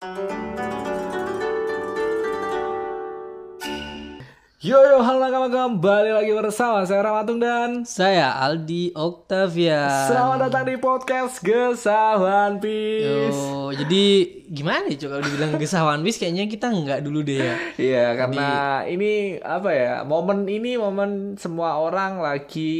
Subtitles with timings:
[0.00, 0.87] Música
[4.58, 10.10] Yo yo halo nakama kembali lagi bersama saya Ramatung dan Saya Aldi Octavia.
[10.10, 13.38] selamat datang di podcast Gesah One Piece.
[13.38, 14.04] Yo, jadi
[14.50, 17.54] gimana ya Cok, kalau dibilang gesah One Piece kayaknya kita nggak dulu deh ya.
[17.78, 18.48] Iya karena
[18.82, 22.74] ini apa ya momen ini momen semua orang lagi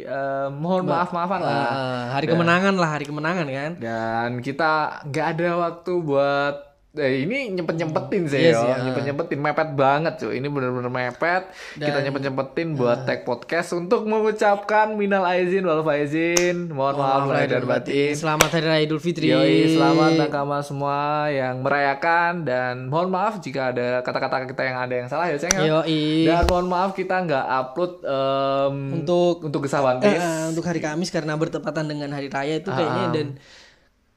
[0.00, 3.72] eh, mohon maaf maafan lah Eh, hari kemenangan lah, hari kemenangan kan.
[3.82, 8.78] dan kita nggak ada waktu buat Eh, ini nyempet nyempetin sih Iya yo, sih, ah.
[8.80, 10.38] nyempet nyempetin mepet banget cuy.
[10.38, 11.50] Ini bener-bener mepet.
[11.74, 16.70] kita nyempet nyempetin buat tag podcast untuk mengucapkan minal aizin wal faizin.
[16.70, 18.14] Mohon maaf lahir dan batin.
[18.14, 19.26] Selamat Hari Raya Idul Fitri.
[19.26, 24.94] Yoi, selamat nakama semua yang merayakan dan mohon maaf jika ada kata-kata kita yang ada
[24.94, 25.50] yang salah ya, Ceng.
[25.52, 25.82] ya.
[25.82, 26.30] Yoi.
[26.30, 30.22] Dan mohon maaf kita nggak upload em, Untuk untuk gesah One Eh, Piece.
[30.22, 32.78] eh, untuk hari Kamis karena bertepatan dengan hari raya itu Ah.
[32.78, 33.28] kayaknya dan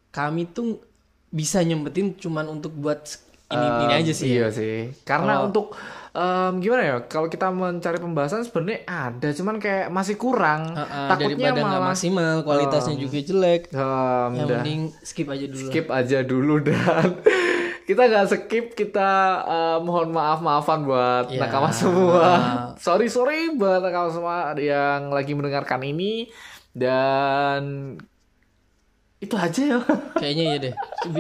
[0.10, 0.82] kami tuh
[1.30, 3.04] bisa nyempetin cuman untuk buat
[3.48, 4.28] ini ini aja sih.
[4.30, 4.92] Iya sih.
[5.02, 5.72] Karena untuk
[6.12, 6.98] em, gimana ya?
[7.02, 10.68] Kalau kita mencari pembahasan sebenarnya ada, cuman kayak masih kurang.
[10.70, 13.62] Eh, eh, Takutnya daripada nggak malah maksimal, kualitasnya juga jelek.
[13.70, 13.80] em,
[14.34, 15.64] Yang dah mending skip aja dulu.
[15.66, 17.08] skip aja dulu dan
[17.86, 19.10] kita nggak skip kita
[19.46, 21.40] eh, mohon maaf maafan buat Ya.
[21.40, 22.28] nakama semua.
[22.84, 26.28] sorry sorry buat nakama semua yang lagi mendengarkan ini
[26.74, 27.96] dan
[29.18, 29.78] itu aja ya.
[30.22, 30.74] Kayaknya iya deh.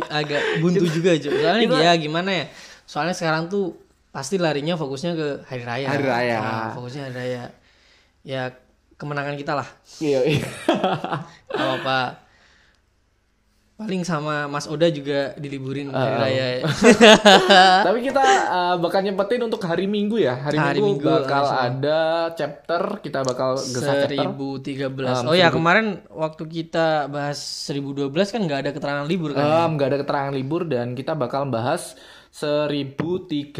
[0.09, 1.33] Agak buntu juga, Cuk.
[1.33, 2.45] Soalnya ya gimana ya?
[2.85, 3.77] Soalnya sekarang tuh
[4.13, 5.87] pasti larinya fokusnya ke hari raya.
[5.89, 6.37] Hari raya.
[6.41, 7.43] Nah, fokusnya hari raya.
[8.21, 8.41] Ya
[8.97, 9.67] kemenangan kita lah.
[10.01, 10.19] Iya.
[10.25, 10.47] iya.
[11.49, 12.26] Kalau apa
[13.77, 16.17] paling sama Mas Oda juga diliburin hari Ah.
[16.17, 16.45] raya.
[16.57, 16.61] ya.
[17.87, 20.33] Tapi kita uh, bakal nyempetin untuk hari Minggu ya.
[20.33, 24.33] Hari, Hari Minggu, Minggu, bakal ada chapter, kita bakal gesah chapter.
[24.33, 25.29] 1013.
[25.29, 27.37] oh ya, kemarin waktu kita bahas
[27.69, 29.45] 1012 kan nggak ada keterangan libur kan.
[29.45, 31.93] Um, nggak ada keterangan libur dan kita bakal bahas
[32.33, 33.53] 1013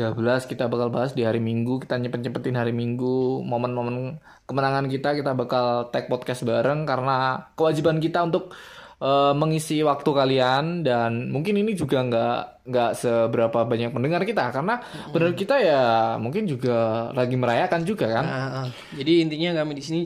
[0.50, 5.90] kita bakal bahas di hari Minggu kita nyempet-nyempetin hari Minggu momen-momen kemenangan kita kita bakal
[5.90, 8.54] tag podcast bareng karena kewajiban kita untuk
[9.02, 14.84] uh, mengisi waktu kalian dan mungkin ini juga nggak nggak seberapa banyak pendengar kita karena
[15.16, 15.84] benar kita ya
[16.20, 18.26] mungkin juga lagi merayakan juga kan.
[18.28, 18.68] Ah.
[18.94, 20.02] Jadi intinya kami di sini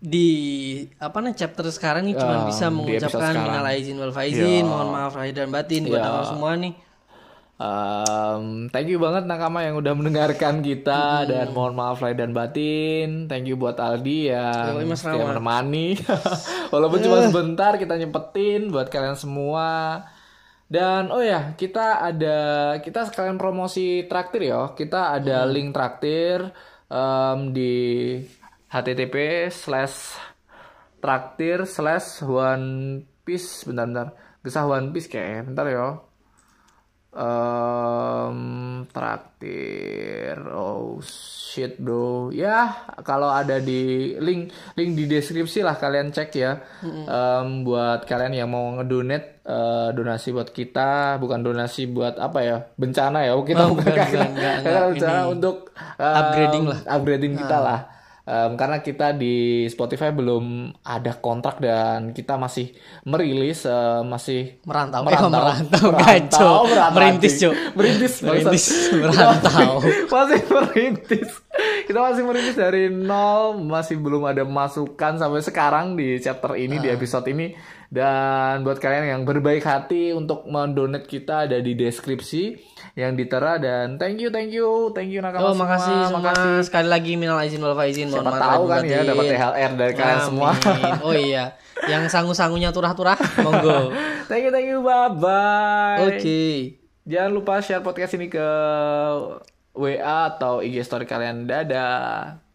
[0.00, 0.28] di
[0.96, 5.12] apa nih chapter sekarang nih cuma Ah, bisa mengucapkan minal aizin wal faizin, mohon maaf
[5.12, 6.72] lahir dan batin buat abang semua nih.
[7.60, 13.28] Um, thank you banget nakama yang udah mendengarkan kita dan mohon maaf lahir dan batin.
[13.28, 16.00] Thank you buat Aldi yang Mas setia menemani.
[16.72, 20.00] Walaupun cuma sebentar kita nyempetin buat kalian semua.
[20.72, 22.38] Dan oh ya, kita ada
[22.80, 24.72] kita sekalian promosi traktir ya.
[24.72, 26.40] Kita ada link traktir
[26.88, 27.76] em, di
[28.72, 29.16] http
[29.52, 30.16] slash
[30.96, 36.09] traktir slash one piece bentar-bentar gesah one piece kayaknya bentar ya
[37.12, 38.38] um,
[38.86, 40.36] traktir.
[40.48, 42.30] Oh shit bro.
[42.30, 46.62] Ya kalau ada di link link di deskripsi lah kalian cek ya.
[46.82, 52.56] Em, buat kalian yang mau ngedonate eh, donasi buat kita bukan donasi buat apa ya
[52.74, 53.34] bencana ya.
[53.36, 54.84] Kita Oh, bukan bukan, bukan, enggak.
[54.94, 55.56] bencana Ini untuk
[55.96, 56.78] em, upgrading lah.
[56.88, 57.80] upgrading kita lah
[58.28, 62.76] Em, karena kita di Spotify belum ada kontrak dan kita masih
[63.08, 65.02] merilis eh, masih Merantau.
[65.02, 67.34] Eh, merantau, kok merantau, merantau, merantau, Merintis.
[67.40, 67.54] Cuk.
[67.74, 69.72] merintis Merintis, merantau.
[70.12, 71.30] Masih merintis
[71.82, 76.82] kita masih merintis dari nol masih belum ada masukan sampai sekarang di chapter ini Ah.
[76.82, 77.52] di episode ini
[77.86, 82.54] dan buat kalian yang berbaik hati untuk mendonate kita ada di deskripsi
[82.92, 86.62] yang ditera dan thank you thank you thank you nakama Oh, makasih semua semua.
[86.62, 89.92] Sekali lagi minal aizin wal faizin, mohon siapa maaf tahu kan ya dapat THR dari
[89.92, 90.26] kalian Amin.
[90.28, 90.50] semua
[91.06, 91.44] Oh iya,
[91.84, 93.90] yang sangu-sangunya turah-turah, monggo.
[94.26, 96.78] thank you thank you bye bye Oke.
[97.02, 98.46] Jangan lupa share podcast ini ke
[99.80, 101.48] WA atau IG story kalian.
[101.48, 102.49] Dadah.